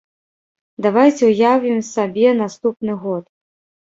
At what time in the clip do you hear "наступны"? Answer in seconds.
2.39-2.97